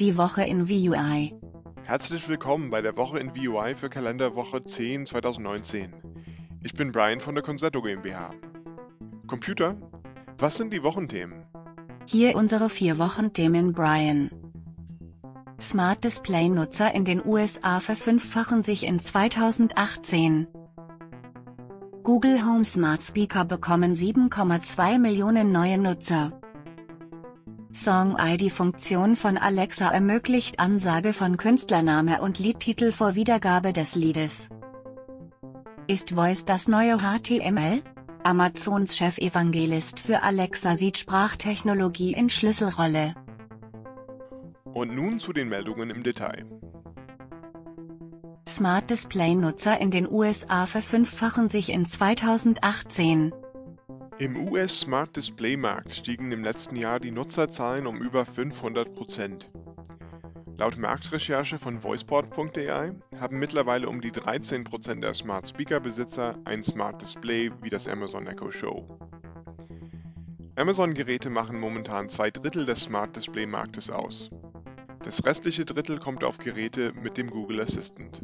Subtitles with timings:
[0.00, 1.32] Die Woche in VUI.
[1.84, 5.94] Herzlich willkommen bei der Woche in VUI für Kalenderwoche 10 2019.
[6.64, 8.30] Ich bin Brian von der Concerto GmbH.
[9.28, 9.76] Computer,
[10.36, 11.44] was sind die Wochenthemen?
[12.08, 14.32] Hier unsere vier Wochenthemen Brian.
[15.60, 20.48] Smart Display Nutzer in den USA verfünffachen sich in 2018.
[22.02, 26.32] Google Home Smart Speaker bekommen 7,2 Millionen neue Nutzer.
[27.74, 34.48] Song ID-Funktion von Alexa ermöglicht Ansage von Künstlername und Liedtitel vor Wiedergabe des Liedes.
[35.88, 37.82] Ist Voice das neue HTML?
[38.22, 43.14] Amazons Chef-Evangelist für Alexa sieht Sprachtechnologie in Schlüsselrolle.
[44.72, 46.46] Und nun zu den Meldungen im Detail.
[48.48, 53.32] Smart Display-Nutzer in den USA verfünffachen sich in 2018.
[54.20, 59.50] Im US Smart Display Markt stiegen im letzten Jahr die Nutzerzahlen um über 500 Prozent.
[60.56, 66.62] Laut Marktrecherche von voiceport.ai haben mittlerweile um die 13 Prozent der Smart Speaker Besitzer ein
[66.62, 68.86] Smart Display wie das Amazon Echo Show.
[70.54, 74.30] Amazon-Geräte machen momentan zwei Drittel des Smart Display Marktes aus.
[75.02, 78.22] Das restliche Drittel kommt auf Geräte mit dem Google Assistant.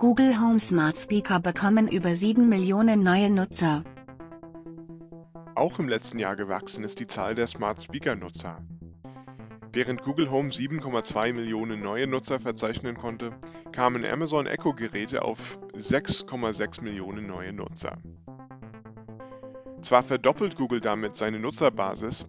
[0.00, 3.84] Google Home Smart Speaker bekommen über 7 Millionen neue Nutzer.
[5.60, 8.64] Auch im letzten Jahr gewachsen ist die Zahl der Smart Speaker Nutzer.
[9.74, 13.38] Während Google Home 7,2 Millionen neue Nutzer verzeichnen konnte,
[13.70, 17.98] kamen Amazon Echo Geräte auf 6,6 Millionen neue Nutzer.
[19.82, 22.26] Zwar verdoppelt Google damit seine Nutzerbasis,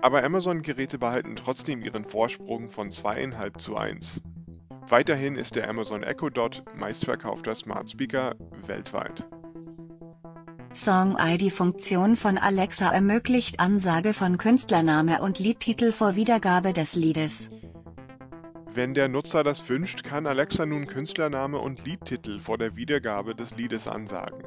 [0.00, 4.22] aber Amazon-Geräte behalten trotzdem ihren Vorsprung von 2,5 zu 1.
[4.88, 8.36] Weiterhin ist der Amazon Echo Dot meistverkaufter Smart Speaker
[8.66, 9.26] weltweit.
[10.72, 17.50] Song ID-Funktion von Alexa ermöglicht Ansage von Künstlername und Liedtitel vor Wiedergabe des Liedes.
[18.72, 23.56] Wenn der Nutzer das wünscht, kann Alexa nun Künstlername und Liedtitel vor der Wiedergabe des
[23.56, 24.44] Liedes ansagen.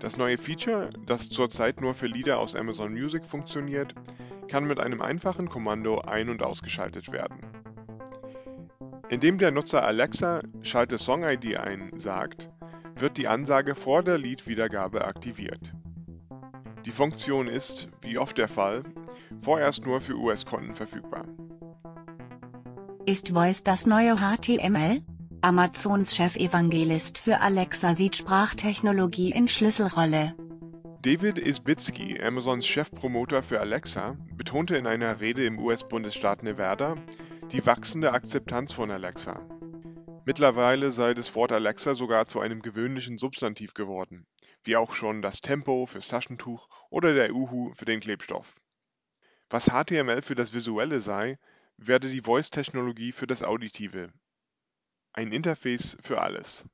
[0.00, 3.94] Das neue Feature, das zurzeit nur für Lieder aus Amazon Music funktioniert,
[4.48, 7.38] kann mit einem einfachen Kommando ein- und ausgeschaltet werden.
[9.08, 12.50] Indem der Nutzer Alexa Schalte Song ID ein sagt,
[13.00, 15.72] wird die Ansage vor der Liedwiedergabe aktiviert.
[16.84, 18.82] Die Funktion ist, wie oft der Fall,
[19.40, 21.24] vorerst nur für US-Konten verfügbar.
[23.06, 25.02] Ist Voice das neue HTML?
[25.40, 30.34] Amazons Chef-Evangelist für Alexa sieht Sprachtechnologie in Schlüsselrolle.
[31.02, 36.96] David Isbitski, Amazons Chefpromoter für Alexa, betonte in einer Rede im US-Bundesstaat Nevada
[37.52, 39.40] die wachsende Akzeptanz von Alexa.
[40.28, 44.26] Mittlerweile sei das Wort Alexa sogar zu einem gewöhnlichen Substantiv geworden,
[44.62, 48.60] wie auch schon das Tempo fürs Taschentuch oder der Uhu für den Klebstoff.
[49.48, 51.38] Was HTML für das Visuelle sei,
[51.78, 54.12] werde die Voice-Technologie für das Auditive.
[55.14, 56.66] Ein Interface für alles.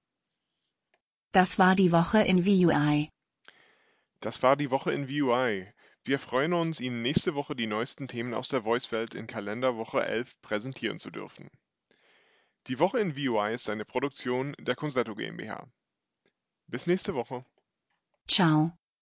[1.31, 3.09] Das war die Woche in VUI.
[4.19, 5.72] Das war die Woche in VUI.
[6.03, 10.42] Wir freuen uns, Ihnen nächste Woche die neuesten Themen aus der Voice-Welt in Kalenderwoche 11
[10.42, 11.48] präsentieren zu dürfen.
[12.67, 15.69] Die Woche in VUI ist eine Produktion der Concerto GmbH.
[16.67, 17.45] Bis nächste Woche.
[18.27, 18.73] Ciao.